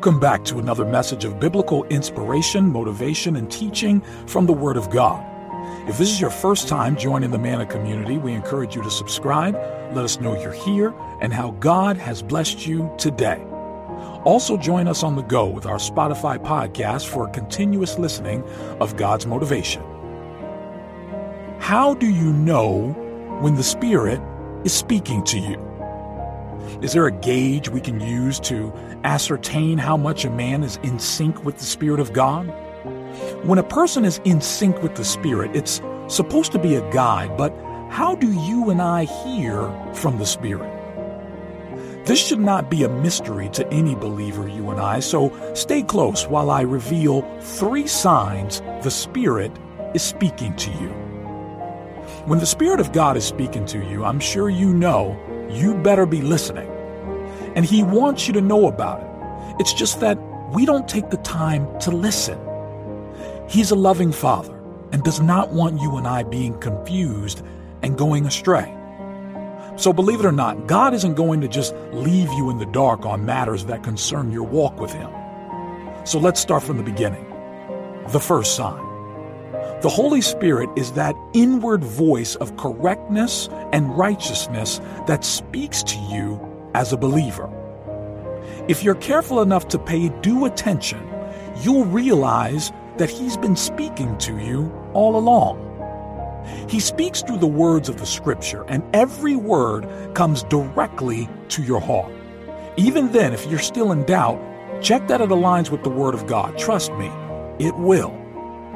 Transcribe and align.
Welcome 0.00 0.18
back 0.18 0.44
to 0.44 0.58
another 0.58 0.86
message 0.86 1.26
of 1.26 1.38
biblical 1.38 1.84
inspiration, 1.88 2.72
motivation, 2.72 3.36
and 3.36 3.50
teaching 3.50 4.00
from 4.26 4.46
the 4.46 4.52
Word 4.54 4.78
of 4.78 4.88
God. 4.88 5.22
If 5.90 5.98
this 5.98 6.08
is 6.08 6.18
your 6.18 6.30
first 6.30 6.68
time 6.68 6.96
joining 6.96 7.30
the 7.30 7.38
Manna 7.38 7.66
community, 7.66 8.16
we 8.16 8.32
encourage 8.32 8.74
you 8.74 8.82
to 8.82 8.90
subscribe, 8.90 9.56
let 9.94 10.02
us 10.02 10.18
know 10.18 10.40
you're 10.40 10.54
here, 10.54 10.94
and 11.20 11.34
how 11.34 11.50
God 11.50 11.98
has 11.98 12.22
blessed 12.22 12.66
you 12.66 12.90
today. 12.96 13.44
Also, 14.24 14.56
join 14.56 14.88
us 14.88 15.02
on 15.02 15.16
the 15.16 15.22
go 15.22 15.46
with 15.46 15.66
our 15.66 15.76
Spotify 15.76 16.38
podcast 16.38 17.06
for 17.06 17.28
continuous 17.28 17.98
listening 17.98 18.42
of 18.80 18.96
God's 18.96 19.26
motivation. 19.26 19.82
How 21.58 21.92
do 21.92 22.08
you 22.08 22.32
know 22.32 22.88
when 23.42 23.54
the 23.54 23.62
Spirit 23.62 24.22
is 24.64 24.72
speaking 24.72 25.22
to 25.24 25.38
you? 25.38 25.69
Is 26.82 26.92
there 26.92 27.06
a 27.06 27.12
gauge 27.12 27.68
we 27.68 27.80
can 27.80 28.00
use 28.00 28.40
to 28.40 28.72
ascertain 29.04 29.78
how 29.78 29.96
much 29.96 30.24
a 30.24 30.30
man 30.30 30.62
is 30.62 30.78
in 30.82 30.98
sync 30.98 31.44
with 31.44 31.58
the 31.58 31.64
Spirit 31.64 32.00
of 32.00 32.12
God? 32.12 32.46
When 33.44 33.58
a 33.58 33.62
person 33.62 34.04
is 34.04 34.20
in 34.24 34.40
sync 34.40 34.82
with 34.82 34.94
the 34.94 35.04
Spirit, 35.04 35.54
it's 35.54 35.80
supposed 36.08 36.52
to 36.52 36.58
be 36.58 36.74
a 36.74 36.92
guide, 36.92 37.36
but 37.36 37.54
how 37.90 38.14
do 38.14 38.30
you 38.30 38.70
and 38.70 38.80
I 38.80 39.04
hear 39.04 39.70
from 39.94 40.18
the 40.18 40.26
Spirit? 40.26 40.70
This 42.06 42.18
should 42.18 42.40
not 42.40 42.70
be 42.70 42.84
a 42.84 42.88
mystery 42.88 43.48
to 43.50 43.66
any 43.72 43.94
believer, 43.94 44.48
you 44.48 44.70
and 44.70 44.80
I, 44.80 45.00
so 45.00 45.32
stay 45.54 45.82
close 45.82 46.26
while 46.26 46.50
I 46.50 46.62
reveal 46.62 47.22
three 47.40 47.86
signs 47.86 48.60
the 48.82 48.90
Spirit 48.90 49.52
is 49.94 50.02
speaking 50.02 50.56
to 50.56 50.70
you. 50.70 50.88
When 52.26 52.38
the 52.38 52.46
Spirit 52.46 52.80
of 52.80 52.92
God 52.92 53.16
is 53.16 53.24
speaking 53.24 53.66
to 53.66 53.78
you, 53.84 54.04
I'm 54.04 54.20
sure 54.20 54.48
you 54.48 54.72
know 54.72 55.18
you 55.52 55.74
better 55.74 56.06
be 56.06 56.22
listening. 56.22 56.68
And 57.54 57.64
He 57.64 57.82
wants 57.82 58.26
you 58.26 58.34
to 58.34 58.40
know 58.40 58.66
about 58.66 59.00
it. 59.02 59.60
It's 59.60 59.72
just 59.72 60.00
that 60.00 60.18
we 60.52 60.66
don't 60.66 60.88
take 60.88 61.10
the 61.10 61.16
time 61.18 61.66
to 61.80 61.90
listen. 61.90 62.38
He's 63.48 63.70
a 63.70 63.76
loving 63.76 64.12
Father 64.12 64.56
and 64.92 65.02
does 65.02 65.20
not 65.20 65.52
want 65.52 65.80
you 65.80 65.96
and 65.96 66.06
I 66.06 66.22
being 66.22 66.58
confused 66.58 67.42
and 67.82 67.96
going 67.96 68.26
astray. 68.26 68.76
So, 69.76 69.92
believe 69.92 70.20
it 70.20 70.26
or 70.26 70.32
not, 70.32 70.66
God 70.66 70.92
isn't 70.94 71.14
going 71.14 71.40
to 71.40 71.48
just 71.48 71.74
leave 71.92 72.30
you 72.32 72.50
in 72.50 72.58
the 72.58 72.66
dark 72.66 73.06
on 73.06 73.24
matters 73.24 73.64
that 73.66 73.82
concern 73.82 74.32
your 74.32 74.42
walk 74.42 74.78
with 74.78 74.92
Him. 74.92 75.10
So, 76.04 76.18
let's 76.18 76.40
start 76.40 76.62
from 76.62 76.76
the 76.76 76.82
beginning. 76.82 77.26
The 78.08 78.20
first 78.20 78.56
sign 78.56 78.89
the 79.82 79.88
Holy 79.88 80.20
Spirit 80.20 80.68
is 80.76 80.92
that 80.92 81.16
inward 81.32 81.82
voice 81.82 82.34
of 82.36 82.54
correctness 82.58 83.48
and 83.72 83.96
righteousness 83.96 84.78
that 85.06 85.24
speaks 85.24 85.82
to 85.84 85.98
you 85.98 86.38
as 86.74 86.92
a 86.92 86.98
believer. 86.98 87.48
If 88.68 88.84
you're 88.84 88.94
careful 88.96 89.40
enough 89.40 89.68
to 89.68 89.78
pay 89.78 90.10
due 90.20 90.44
attention, 90.44 91.00
you'll 91.62 91.86
realize 91.86 92.72
that 92.98 93.08
He's 93.08 93.38
been 93.38 93.56
speaking 93.56 94.18
to 94.18 94.36
you 94.38 94.70
all 94.92 95.16
along. 95.16 95.66
He 96.68 96.78
speaks 96.78 97.22
through 97.22 97.38
the 97.38 97.46
words 97.46 97.88
of 97.88 97.96
the 97.96 98.06
Scripture, 98.06 98.64
and 98.68 98.82
every 98.94 99.36
word 99.36 99.88
comes 100.14 100.42
directly 100.44 101.26
to 101.48 101.62
your 101.62 101.80
heart. 101.80 102.12
Even 102.76 103.10
then, 103.12 103.32
if 103.32 103.46
you're 103.46 103.58
still 103.58 103.92
in 103.92 104.04
doubt, 104.04 104.38
check 104.82 105.08
that 105.08 105.22
it 105.22 105.30
aligns 105.30 105.70
with 105.70 105.82
the 105.84 105.90
Word 105.90 106.14
of 106.14 106.26
God. 106.26 106.58
Trust 106.58 106.92
me, 106.92 107.10
it 107.58 107.74
will. 107.76 108.19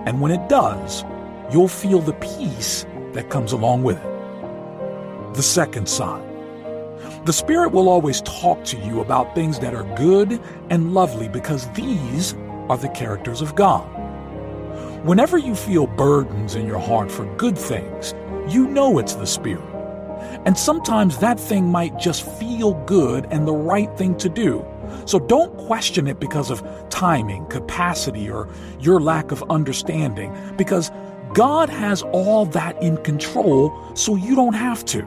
And 0.06 0.20
when 0.20 0.32
it 0.32 0.48
does, 0.48 1.04
you'll 1.50 1.68
feel 1.68 2.00
the 2.00 2.14
peace 2.14 2.86
that 3.12 3.30
comes 3.30 3.52
along 3.52 3.82
with 3.82 3.96
it. 3.96 5.34
The 5.34 5.42
second 5.42 5.88
sign 5.88 6.24
the 7.24 7.32
Spirit 7.32 7.72
will 7.72 7.88
always 7.88 8.20
talk 8.22 8.62
to 8.64 8.76
you 8.76 9.00
about 9.00 9.34
things 9.34 9.58
that 9.60 9.74
are 9.74 9.84
good 9.96 10.38
and 10.68 10.92
lovely 10.92 11.26
because 11.26 11.70
these 11.70 12.34
are 12.68 12.76
the 12.76 12.90
characters 12.90 13.40
of 13.40 13.54
God. 13.54 13.88
Whenever 15.06 15.38
you 15.38 15.54
feel 15.54 15.86
burdens 15.86 16.54
in 16.54 16.66
your 16.66 16.78
heart 16.78 17.10
for 17.10 17.24
good 17.36 17.56
things, 17.56 18.14
you 18.46 18.66
know 18.66 18.98
it's 18.98 19.14
the 19.14 19.26
Spirit. 19.26 19.64
And 20.44 20.56
sometimes 20.56 21.16
that 21.18 21.40
thing 21.40 21.64
might 21.64 21.98
just 21.98 22.28
feel 22.38 22.74
good 22.84 23.26
and 23.30 23.48
the 23.48 23.54
right 23.54 23.94
thing 23.96 24.16
to 24.18 24.28
do. 24.28 24.62
So 25.06 25.18
don't 25.18 25.56
question 25.56 26.06
it 26.06 26.20
because 26.20 26.50
of 26.50 26.62
timing, 26.90 27.46
capacity, 27.46 28.30
or 28.30 28.48
your 28.80 29.00
lack 29.00 29.32
of 29.32 29.42
understanding, 29.50 30.36
because 30.56 30.90
God 31.34 31.68
has 31.68 32.02
all 32.02 32.46
that 32.46 32.80
in 32.82 32.96
control, 32.98 33.72
so 33.94 34.16
you 34.16 34.34
don't 34.34 34.54
have 34.54 34.84
to. 34.86 35.02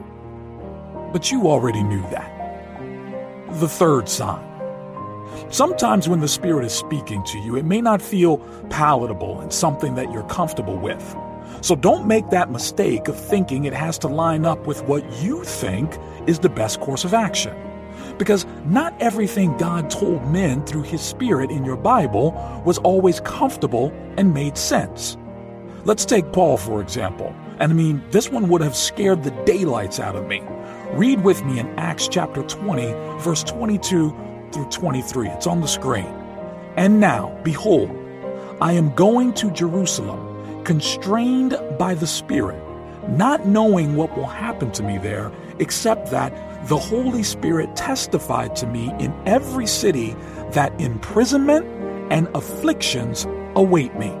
But 1.12 1.30
you 1.30 1.48
already 1.48 1.82
knew 1.82 2.02
that. 2.10 2.34
The 3.60 3.68
third 3.68 4.08
sign. 4.08 4.44
Sometimes 5.50 6.08
when 6.08 6.20
the 6.20 6.28
Spirit 6.28 6.66
is 6.66 6.72
speaking 6.72 7.22
to 7.24 7.38
you, 7.38 7.56
it 7.56 7.64
may 7.64 7.80
not 7.80 8.02
feel 8.02 8.38
palatable 8.68 9.40
and 9.40 9.52
something 9.52 9.94
that 9.94 10.12
you're 10.12 10.24
comfortable 10.24 10.76
with. 10.76 11.16
So 11.60 11.74
don't 11.74 12.06
make 12.06 12.28
that 12.30 12.50
mistake 12.50 13.08
of 13.08 13.18
thinking 13.18 13.64
it 13.64 13.72
has 13.72 13.98
to 14.00 14.08
line 14.08 14.44
up 14.44 14.66
with 14.66 14.82
what 14.84 15.10
you 15.22 15.44
think 15.44 15.96
is 16.26 16.40
the 16.40 16.48
best 16.48 16.80
course 16.80 17.04
of 17.04 17.14
action. 17.14 17.56
Because 18.18 18.46
not 18.66 18.94
everything 19.00 19.56
God 19.56 19.90
told 19.90 20.26
men 20.30 20.64
through 20.66 20.82
His 20.82 21.00
Spirit 21.00 21.50
in 21.50 21.64
your 21.64 21.76
Bible 21.76 22.32
was 22.64 22.78
always 22.78 23.20
comfortable 23.20 23.92
and 24.16 24.34
made 24.34 24.56
sense. 24.58 25.16
Let's 25.84 26.04
take 26.04 26.32
Paul, 26.32 26.56
for 26.56 26.80
example. 26.80 27.34
And 27.60 27.72
I 27.72 27.74
mean, 27.74 28.02
this 28.10 28.30
one 28.30 28.48
would 28.48 28.60
have 28.60 28.76
scared 28.76 29.24
the 29.24 29.30
daylights 29.44 30.00
out 30.00 30.16
of 30.16 30.26
me. 30.26 30.42
Read 30.92 31.22
with 31.24 31.44
me 31.44 31.58
in 31.58 31.68
Acts 31.78 32.08
chapter 32.08 32.42
20, 32.42 32.92
verse 33.20 33.42
22 33.44 34.14
through 34.52 34.68
23. 34.70 35.28
It's 35.28 35.46
on 35.46 35.60
the 35.60 35.68
screen. 35.68 36.06
And 36.76 37.00
now, 37.00 37.38
behold, 37.42 37.90
I 38.60 38.72
am 38.72 38.94
going 38.94 39.32
to 39.34 39.50
Jerusalem, 39.50 40.64
constrained 40.64 41.56
by 41.78 41.94
the 41.94 42.06
Spirit, 42.06 42.62
not 43.08 43.46
knowing 43.46 43.96
what 43.96 44.16
will 44.16 44.26
happen 44.26 44.70
to 44.72 44.82
me 44.82 44.98
there, 44.98 45.32
except 45.58 46.10
that 46.10 46.32
the 46.68 46.76
Holy 46.76 47.22
Spirit 47.22 47.74
testified 47.76 48.54
to 48.56 48.66
me 48.66 48.92
in 48.98 49.14
every 49.26 49.66
city 49.66 50.14
that 50.52 50.78
imprisonment 50.80 51.66
and 52.12 52.28
afflictions 52.34 53.26
await 53.54 53.94
me. 53.94 54.12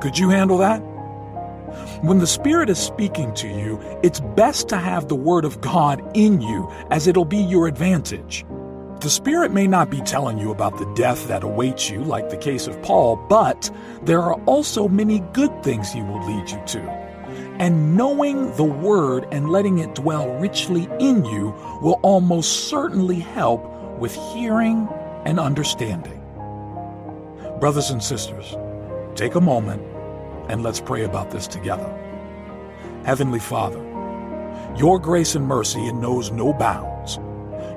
Could 0.00 0.18
you 0.18 0.28
handle 0.28 0.58
that? 0.58 0.78
When 2.02 2.18
the 2.18 2.26
Spirit 2.26 2.68
is 2.70 2.78
speaking 2.78 3.32
to 3.34 3.48
you, 3.48 3.80
it's 4.02 4.20
best 4.20 4.68
to 4.68 4.76
have 4.76 5.08
the 5.08 5.14
Word 5.14 5.44
of 5.44 5.60
God 5.60 6.02
in 6.14 6.40
you, 6.40 6.70
as 6.90 7.06
it'll 7.06 7.24
be 7.24 7.38
your 7.38 7.66
advantage. 7.66 8.44
The 9.00 9.10
Spirit 9.10 9.52
may 9.52 9.66
not 9.66 9.90
be 9.90 10.00
telling 10.00 10.38
you 10.38 10.50
about 10.50 10.78
the 10.78 10.90
death 10.94 11.28
that 11.28 11.44
awaits 11.44 11.90
you, 11.90 12.02
like 12.02 12.30
the 12.30 12.36
case 12.36 12.66
of 12.66 12.80
Paul, 12.82 13.16
but 13.28 13.70
there 14.02 14.22
are 14.22 14.40
also 14.44 14.88
many 14.88 15.20
good 15.32 15.62
things 15.62 15.92
He 15.92 16.02
will 16.02 16.24
lead 16.26 16.50
you 16.50 16.62
to. 16.66 17.05
And 17.58 17.96
knowing 17.96 18.54
the 18.56 18.64
Word 18.64 19.26
and 19.32 19.50
letting 19.50 19.78
it 19.78 19.94
dwell 19.94 20.28
richly 20.34 20.88
in 21.00 21.24
you 21.24 21.54
will 21.80 21.98
almost 22.02 22.68
certainly 22.68 23.18
help 23.18 23.64
with 23.98 24.14
hearing 24.32 24.88
and 25.24 25.40
understanding. 25.40 26.20
Brothers 27.58 27.90
and 27.90 28.02
sisters, 28.02 28.54
take 29.14 29.34
a 29.34 29.40
moment 29.40 29.82
and 30.48 30.62
let's 30.62 30.80
pray 30.80 31.04
about 31.04 31.30
this 31.30 31.46
together. 31.46 31.92
Heavenly 33.04 33.40
Father, 33.40 33.82
your 34.76 34.98
grace 34.98 35.34
and 35.34 35.46
mercy 35.46 35.90
knows 35.92 36.30
no 36.30 36.52
bounds. 36.52 37.18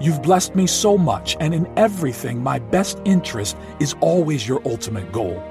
You've 0.02 0.22
blessed 0.22 0.56
me 0.56 0.68
so 0.68 0.98
much, 0.98 1.36
and 1.40 1.54
in 1.54 1.72
everything, 1.78 2.44
my 2.44 2.60
best 2.60 3.02
interest 3.06 3.58
is 3.80 3.96
always 4.02 4.48
your 4.48 4.62
ultimate 4.66 5.12
goal. 5.12 5.42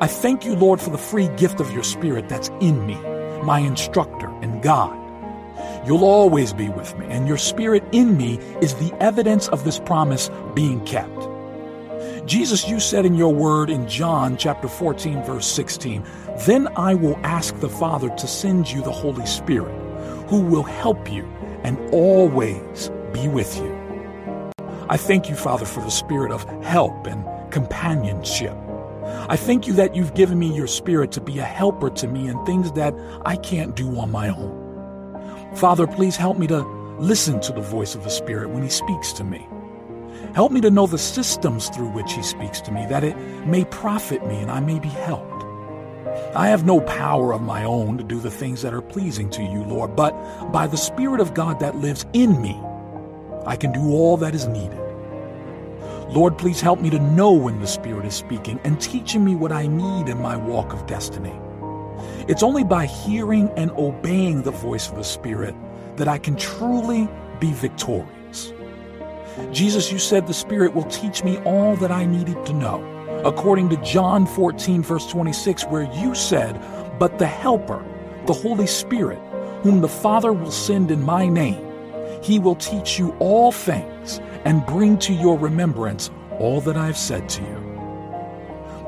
I 0.00 0.06
thank 0.06 0.44
you, 0.44 0.54
Lord, 0.54 0.80
for 0.80 0.90
the 0.90 0.98
free 0.98 1.28
gift 1.36 1.60
of 1.60 1.70
your 1.72 1.82
Spirit 1.82 2.28
that's 2.28 2.48
in 2.60 2.86
me, 2.86 2.94
my 3.42 3.60
instructor 3.60 4.28
and 4.42 4.62
God. 4.62 4.96
You'll 5.86 6.04
always 6.04 6.52
be 6.52 6.68
with 6.68 6.96
me, 6.98 7.06
and 7.06 7.26
your 7.26 7.38
Spirit 7.38 7.82
in 7.92 8.16
me 8.16 8.38
is 8.60 8.74
the 8.74 8.94
evidence 9.00 9.48
of 9.48 9.64
this 9.64 9.78
promise 9.78 10.30
being 10.54 10.84
kept. 10.84 11.28
Jesus, 12.26 12.68
you 12.68 12.78
said 12.78 13.06
in 13.06 13.14
your 13.14 13.34
word 13.34 13.70
in 13.70 13.88
John 13.88 14.36
chapter 14.36 14.68
14, 14.68 15.22
verse 15.24 15.46
16, 15.46 16.04
Then 16.46 16.68
I 16.76 16.94
will 16.94 17.18
ask 17.24 17.58
the 17.60 17.68
Father 17.68 18.08
to 18.10 18.26
send 18.26 18.70
you 18.70 18.82
the 18.82 18.92
Holy 18.92 19.26
Spirit, 19.26 19.74
who 20.28 20.40
will 20.40 20.62
help 20.62 21.10
you 21.10 21.24
and 21.64 21.78
always 21.92 22.90
be 23.12 23.26
with 23.28 23.56
you. 23.56 23.80
I 24.88 24.96
thank 24.96 25.28
you, 25.28 25.34
Father, 25.36 25.64
for 25.64 25.80
the 25.80 25.90
spirit 25.90 26.30
of 26.32 26.44
help 26.64 27.06
and 27.06 27.24
companionship. 27.52 28.56
I 29.30 29.36
thank 29.36 29.68
you 29.68 29.74
that 29.74 29.94
you've 29.94 30.14
given 30.14 30.40
me 30.40 30.52
your 30.52 30.66
spirit 30.66 31.12
to 31.12 31.20
be 31.20 31.38
a 31.38 31.44
helper 31.44 31.88
to 31.88 32.08
me 32.08 32.28
in 32.28 32.44
things 32.44 32.72
that 32.72 32.92
I 33.24 33.36
can't 33.36 33.76
do 33.76 33.96
on 33.96 34.10
my 34.10 34.28
own. 34.28 35.54
Father, 35.54 35.86
please 35.86 36.16
help 36.16 36.36
me 36.36 36.48
to 36.48 36.62
listen 36.98 37.38
to 37.42 37.52
the 37.52 37.60
voice 37.60 37.94
of 37.94 38.02
the 38.02 38.10
Spirit 38.10 38.50
when 38.50 38.64
He 38.64 38.68
speaks 38.68 39.12
to 39.12 39.22
me. 39.22 39.46
Help 40.34 40.50
me 40.50 40.60
to 40.62 40.70
know 40.70 40.88
the 40.88 40.98
systems 40.98 41.68
through 41.68 41.90
which 41.90 42.12
He 42.12 42.24
speaks 42.24 42.60
to 42.62 42.72
me, 42.72 42.84
that 42.86 43.04
it 43.04 43.16
may 43.46 43.64
profit 43.66 44.26
me 44.26 44.34
and 44.40 44.50
I 44.50 44.58
may 44.58 44.80
be 44.80 44.88
helped. 44.88 45.44
I 46.34 46.48
have 46.48 46.66
no 46.66 46.80
power 46.80 47.32
of 47.32 47.40
my 47.40 47.62
own 47.62 47.98
to 47.98 48.02
do 48.02 48.18
the 48.18 48.32
things 48.32 48.62
that 48.62 48.74
are 48.74 48.82
pleasing 48.82 49.30
to 49.30 49.42
you, 49.44 49.62
Lord, 49.62 49.94
but 49.94 50.10
by 50.50 50.66
the 50.66 50.76
Spirit 50.76 51.20
of 51.20 51.34
God 51.34 51.60
that 51.60 51.76
lives 51.76 52.04
in 52.14 52.42
me, 52.42 52.60
I 53.46 53.54
can 53.54 53.70
do 53.70 53.92
all 53.92 54.16
that 54.16 54.34
is 54.34 54.48
needed. 54.48 54.89
Lord, 56.10 56.36
please 56.36 56.60
help 56.60 56.80
me 56.80 56.90
to 56.90 56.98
know 56.98 57.30
when 57.30 57.60
the 57.60 57.68
Spirit 57.68 58.04
is 58.04 58.14
speaking 58.16 58.58
and 58.64 58.80
teaching 58.80 59.24
me 59.24 59.36
what 59.36 59.52
I 59.52 59.68
need 59.68 60.08
in 60.08 60.20
my 60.20 60.36
walk 60.36 60.72
of 60.72 60.84
destiny. 60.84 61.38
It's 62.26 62.42
only 62.42 62.64
by 62.64 62.86
hearing 62.86 63.48
and 63.56 63.70
obeying 63.72 64.42
the 64.42 64.50
voice 64.50 64.88
of 64.88 64.96
the 64.96 65.04
Spirit 65.04 65.54
that 65.94 66.08
I 66.08 66.18
can 66.18 66.34
truly 66.34 67.08
be 67.38 67.52
victorious. 67.52 68.52
Jesus, 69.52 69.92
you 69.92 70.00
said 70.00 70.26
the 70.26 70.34
Spirit 70.34 70.74
will 70.74 70.84
teach 70.84 71.22
me 71.22 71.38
all 71.44 71.76
that 71.76 71.92
I 71.92 72.06
needed 72.06 72.44
to 72.46 72.54
know, 72.54 72.82
according 73.24 73.68
to 73.68 73.76
John 73.76 74.26
14, 74.26 74.82
verse 74.82 75.06
26, 75.06 75.66
where 75.66 75.88
you 75.94 76.16
said, 76.16 76.60
But 76.98 77.20
the 77.20 77.26
Helper, 77.28 77.84
the 78.26 78.32
Holy 78.32 78.66
Spirit, 78.66 79.20
whom 79.62 79.80
the 79.80 79.88
Father 79.88 80.32
will 80.32 80.50
send 80.50 80.90
in 80.90 81.04
my 81.04 81.28
name, 81.28 81.64
he 82.20 82.40
will 82.40 82.56
teach 82.56 82.98
you 82.98 83.14
all 83.20 83.52
things 83.52 84.20
and 84.44 84.64
bring 84.66 84.98
to 84.98 85.12
your 85.12 85.38
remembrance 85.38 86.10
all 86.38 86.60
that 86.62 86.76
I 86.76 86.86
have 86.86 86.96
said 86.96 87.28
to 87.30 87.42
you. 87.42 87.70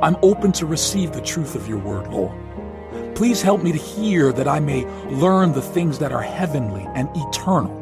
I'm 0.03 0.17
open 0.23 0.53
to 0.53 0.67
receive 0.67 1.13
the 1.13 1.21
truth 1.21 1.55
of 1.55 1.69
your 1.69 1.79
word, 1.79 2.09
Lord. 2.09 2.37
Please 3.15 3.43
help 3.43 3.63
me 3.63 3.73
to 3.73 3.79
hear 3.79 4.33
that 4.33 4.49
I 4.49 4.59
may 4.59 4.85
learn 5.07 5.53
the 5.53 5.63
things 5.63 5.99
that 5.99 6.13
are 6.13 6.23
heavenly 6.23 6.89
and 6.95 7.09
eternal. 7.15 7.79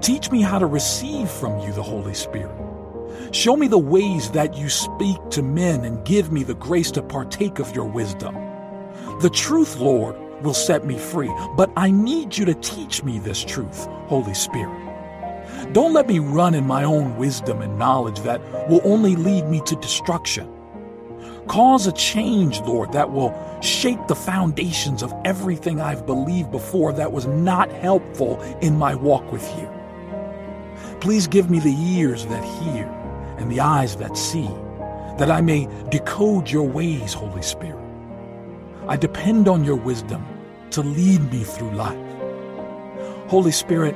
Teach 0.00 0.30
me 0.30 0.42
how 0.42 0.58
to 0.58 0.66
receive 0.66 1.30
from 1.30 1.58
you 1.60 1.72
the 1.72 1.82
Holy 1.82 2.14
Spirit. 2.14 2.54
Show 3.32 3.56
me 3.56 3.68
the 3.68 3.78
ways 3.78 4.30
that 4.30 4.56
you 4.56 4.68
speak 4.68 5.18
to 5.30 5.42
men 5.42 5.84
and 5.84 6.04
give 6.04 6.32
me 6.32 6.42
the 6.42 6.54
grace 6.54 6.90
to 6.92 7.02
partake 7.02 7.58
of 7.58 7.74
your 7.74 7.84
wisdom. 7.84 8.34
The 9.20 9.30
truth, 9.30 9.76
Lord, 9.76 10.16
will 10.42 10.54
set 10.54 10.86
me 10.86 10.98
free, 10.98 11.32
but 11.56 11.70
I 11.76 11.90
need 11.90 12.36
you 12.36 12.44
to 12.46 12.54
teach 12.54 13.02
me 13.02 13.18
this 13.18 13.44
truth, 13.44 13.86
Holy 14.06 14.34
Spirit. 14.34 14.87
Don't 15.72 15.92
let 15.92 16.08
me 16.08 16.18
run 16.18 16.54
in 16.54 16.66
my 16.66 16.84
own 16.84 17.16
wisdom 17.16 17.60
and 17.60 17.78
knowledge 17.78 18.20
that 18.20 18.40
will 18.70 18.80
only 18.84 19.16
lead 19.16 19.46
me 19.48 19.60
to 19.66 19.76
destruction. 19.76 20.50
Cause 21.46 21.86
a 21.86 21.92
change, 21.92 22.60
Lord, 22.60 22.92
that 22.92 23.10
will 23.10 23.34
shake 23.60 24.06
the 24.06 24.14
foundations 24.14 25.02
of 25.02 25.12
everything 25.24 25.80
I've 25.80 26.06
believed 26.06 26.50
before 26.50 26.92
that 26.94 27.12
was 27.12 27.26
not 27.26 27.70
helpful 27.70 28.40
in 28.62 28.78
my 28.78 28.94
walk 28.94 29.30
with 29.30 29.46
you. 29.58 29.68
Please 31.00 31.26
give 31.26 31.50
me 31.50 31.58
the 31.58 31.74
ears 31.74 32.26
that 32.26 32.44
hear 32.62 32.86
and 33.38 33.50
the 33.50 33.60
eyes 33.60 33.96
that 33.96 34.16
see, 34.16 34.48
that 35.18 35.30
I 35.30 35.40
may 35.40 35.68
decode 35.90 36.50
your 36.50 36.66
ways, 36.66 37.12
Holy 37.12 37.42
Spirit. 37.42 37.84
I 38.86 38.96
depend 38.96 39.48
on 39.48 39.64
your 39.64 39.76
wisdom 39.76 40.26
to 40.70 40.82
lead 40.82 41.30
me 41.30 41.44
through 41.44 41.72
life. 41.72 41.98
Holy 43.28 43.52
Spirit, 43.52 43.94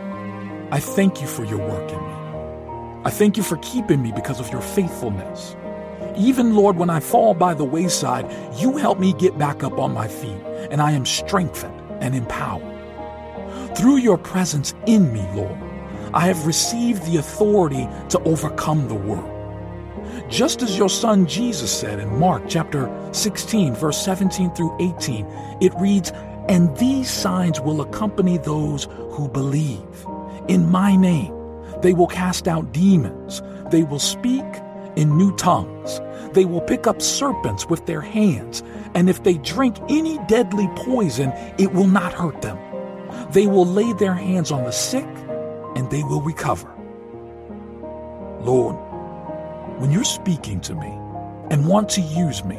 I 0.72 0.80
thank 0.80 1.20
you 1.20 1.26
for 1.26 1.44
your 1.44 1.58
work 1.58 1.92
in 1.92 1.98
me. 1.98 3.02
I 3.04 3.10
thank 3.10 3.36
you 3.36 3.42
for 3.42 3.58
keeping 3.58 4.00
me 4.00 4.10
because 4.10 4.40
of 4.40 4.48
your 4.48 4.62
faithfulness. 4.62 5.54
Even, 6.16 6.56
Lord, 6.56 6.78
when 6.78 6.88
I 6.88 6.98
fall 6.98 7.34
by 7.34 7.52
the 7.52 7.62
wayside, 7.62 8.24
you 8.58 8.78
help 8.78 8.98
me 8.98 9.12
get 9.12 9.36
back 9.36 9.62
up 9.62 9.78
on 9.78 9.92
my 9.92 10.08
feet, 10.08 10.40
and 10.70 10.80
I 10.80 10.92
am 10.92 11.04
strengthened 11.04 11.78
and 12.00 12.14
empowered. 12.14 13.76
Through 13.76 13.98
your 13.98 14.16
presence 14.16 14.72
in 14.86 15.12
me, 15.12 15.20
Lord, 15.34 15.58
I 16.14 16.26
have 16.26 16.46
received 16.46 17.04
the 17.04 17.18
authority 17.18 17.86
to 18.08 18.18
overcome 18.20 18.88
the 18.88 18.94
world. 18.94 19.28
Just 20.30 20.62
as 20.62 20.78
your 20.78 20.88
son 20.88 21.26
Jesus 21.26 21.70
said 21.70 22.00
in 22.00 22.18
Mark 22.18 22.44
chapter 22.48 22.88
16, 23.12 23.74
verse 23.74 24.02
17 24.02 24.54
through 24.54 24.74
18, 24.80 25.26
it 25.60 25.74
reads, 25.74 26.12
And 26.48 26.74
these 26.78 27.10
signs 27.10 27.60
will 27.60 27.82
accompany 27.82 28.38
those 28.38 28.84
who 29.10 29.28
believe. 29.28 30.06
In 30.48 30.70
my 30.70 30.96
name, 30.96 31.34
they 31.82 31.92
will 31.92 32.06
cast 32.06 32.48
out 32.48 32.72
demons. 32.72 33.42
They 33.70 33.82
will 33.82 33.98
speak 33.98 34.44
in 34.96 35.16
new 35.16 35.34
tongues. 35.36 36.00
They 36.32 36.44
will 36.44 36.60
pick 36.60 36.86
up 36.86 37.00
serpents 37.00 37.66
with 37.66 37.86
their 37.86 38.00
hands. 38.00 38.62
And 38.94 39.08
if 39.08 39.22
they 39.22 39.34
drink 39.34 39.76
any 39.88 40.18
deadly 40.26 40.68
poison, 40.76 41.32
it 41.58 41.72
will 41.72 41.86
not 41.86 42.12
hurt 42.12 42.42
them. 42.42 42.58
They 43.32 43.46
will 43.46 43.66
lay 43.66 43.92
their 43.94 44.14
hands 44.14 44.50
on 44.50 44.64
the 44.64 44.72
sick 44.72 45.06
and 45.76 45.90
they 45.90 46.02
will 46.02 46.22
recover. 46.22 46.68
Lord, 48.40 48.76
when 49.80 49.90
you're 49.90 50.04
speaking 50.04 50.60
to 50.62 50.74
me 50.74 50.88
and 51.50 51.66
want 51.66 51.88
to 51.90 52.00
use 52.00 52.44
me, 52.44 52.58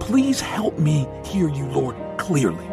please 0.00 0.40
help 0.40 0.78
me 0.78 1.06
hear 1.24 1.48
you, 1.48 1.66
Lord, 1.66 1.96
clearly. 2.18 2.66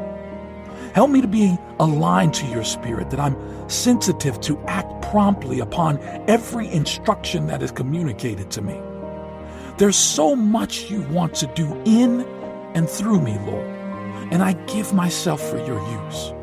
Help 0.93 1.09
me 1.09 1.21
to 1.21 1.27
be 1.27 1.57
aligned 1.79 2.33
to 2.35 2.45
your 2.47 2.63
spirit, 2.63 3.09
that 3.09 3.19
I'm 3.19 3.35
sensitive 3.69 4.39
to 4.41 4.59
act 4.67 5.01
promptly 5.03 5.59
upon 5.59 5.99
every 6.27 6.67
instruction 6.67 7.47
that 7.47 7.63
is 7.63 7.71
communicated 7.71 8.51
to 8.51 8.61
me. 8.61 8.79
There's 9.77 9.95
so 9.95 10.35
much 10.35 10.91
you 10.91 11.01
want 11.03 11.33
to 11.35 11.47
do 11.47 11.81
in 11.85 12.21
and 12.75 12.89
through 12.89 13.21
me, 13.21 13.37
Lord, 13.39 13.65
and 14.31 14.43
I 14.43 14.53
give 14.67 14.93
myself 14.93 15.41
for 15.41 15.57
your 15.65 15.79
use. 16.05 16.33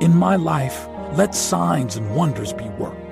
In 0.00 0.16
my 0.16 0.36
life, 0.36 0.86
let 1.14 1.34
signs 1.34 1.96
and 1.96 2.14
wonders 2.14 2.52
be 2.52 2.68
worked. 2.70 3.07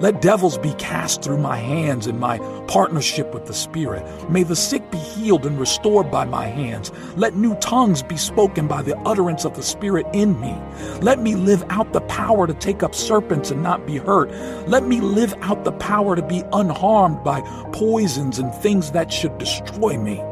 Let 0.00 0.22
devils 0.22 0.56
be 0.56 0.72
cast 0.74 1.22
through 1.22 1.36
my 1.36 1.58
hands 1.58 2.06
in 2.06 2.18
my 2.18 2.38
partnership 2.68 3.34
with 3.34 3.44
the 3.44 3.52
Spirit. 3.52 4.02
May 4.30 4.44
the 4.44 4.56
sick 4.56 4.90
be 4.90 4.96
healed 4.96 5.44
and 5.44 5.60
restored 5.60 6.10
by 6.10 6.24
my 6.24 6.46
hands. 6.46 6.90
Let 7.16 7.36
new 7.36 7.54
tongues 7.56 8.02
be 8.02 8.16
spoken 8.16 8.66
by 8.66 8.80
the 8.80 8.96
utterance 9.00 9.44
of 9.44 9.56
the 9.56 9.62
Spirit 9.62 10.06
in 10.14 10.40
me. 10.40 10.56
Let 11.02 11.18
me 11.18 11.34
live 11.34 11.62
out 11.68 11.92
the 11.92 12.00
power 12.02 12.46
to 12.46 12.54
take 12.54 12.82
up 12.82 12.94
serpents 12.94 13.50
and 13.50 13.62
not 13.62 13.86
be 13.86 13.98
hurt. 13.98 14.30
Let 14.66 14.84
me 14.84 15.02
live 15.02 15.34
out 15.42 15.64
the 15.64 15.72
power 15.72 16.16
to 16.16 16.22
be 16.22 16.44
unharmed 16.54 17.22
by 17.22 17.42
poisons 17.72 18.38
and 18.38 18.54
things 18.54 18.92
that 18.92 19.12
should 19.12 19.36
destroy 19.36 19.98
me. 19.98 20.22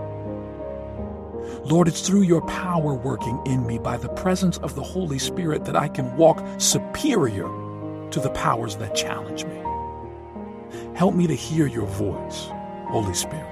Lord, 1.65 1.88
it's 1.88 2.00
through 2.00 2.23
your 2.23 2.41
power 2.47 2.94
working 2.94 3.38
in 3.44 3.67
me 3.67 3.79
by 3.79 3.99
the 3.99 4.09
presence 4.09 4.56
of 4.59 4.75
the 4.75 4.82
Holy 4.82 5.19
Spirit 5.19 5.67
that 5.67 5.76
I 5.76 5.88
can 5.88 6.17
walk 6.17 6.43
superior 6.56 7.47
to 8.10 8.20
the 8.20 8.31
powers 8.31 8.76
that 8.76 8.94
challenge 8.94 9.44
me. 9.44 9.56
Help 10.94 11.14
me 11.14 11.26
to 11.26 11.34
hear 11.34 11.66
your 11.66 11.87
voice, 11.87 12.49
Holy 12.88 13.14
Spirit. 13.14 13.46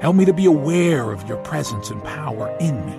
Help 0.00 0.16
me 0.16 0.24
to 0.24 0.32
be 0.32 0.46
aware 0.46 1.10
of 1.10 1.28
your 1.28 1.38
presence 1.38 1.90
and 1.90 2.02
power 2.04 2.56
in 2.60 2.86
me. 2.86 2.98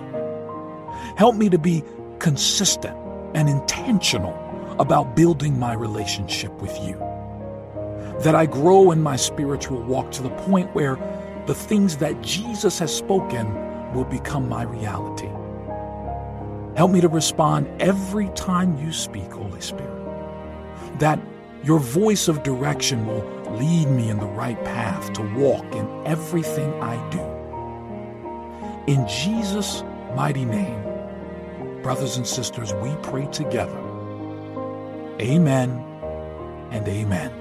Help 1.16 1.34
me 1.34 1.48
to 1.48 1.58
be 1.58 1.82
consistent 2.18 2.96
and 3.34 3.48
intentional 3.48 4.36
about 4.78 5.16
building 5.16 5.58
my 5.58 5.72
relationship 5.72 6.52
with 6.60 6.76
you. 6.80 6.94
That 8.22 8.34
I 8.34 8.46
grow 8.46 8.90
in 8.90 9.02
my 9.02 9.16
spiritual 9.16 9.82
walk 9.82 10.10
to 10.12 10.22
the 10.22 10.30
point 10.30 10.74
where 10.74 10.96
the 11.46 11.54
things 11.54 11.96
that 11.98 12.20
Jesus 12.22 12.78
has 12.78 12.94
spoken 12.94 13.52
will 13.94 14.04
become 14.04 14.48
my 14.48 14.62
reality. 14.62 15.28
Help 16.76 16.90
me 16.90 17.00
to 17.00 17.08
respond 17.08 17.66
every 17.80 18.28
time 18.30 18.78
you 18.78 18.92
speak, 18.92 19.32
Holy 19.32 19.60
Spirit 19.60 19.99
that 20.98 21.18
your 21.62 21.78
voice 21.78 22.28
of 22.28 22.42
direction 22.42 23.06
will 23.06 23.24
lead 23.56 23.88
me 23.88 24.08
in 24.08 24.18
the 24.18 24.26
right 24.26 24.62
path 24.64 25.12
to 25.12 25.22
walk 25.34 25.64
in 25.74 26.06
everything 26.06 26.72
I 26.82 26.96
do. 27.10 27.20
In 28.86 29.06
Jesus' 29.06 29.84
mighty 30.14 30.44
name, 30.44 30.82
brothers 31.82 32.16
and 32.16 32.26
sisters, 32.26 32.72
we 32.74 32.94
pray 33.02 33.26
together. 33.26 33.78
Amen 35.20 35.70
and 36.70 36.88
amen. 36.88 37.39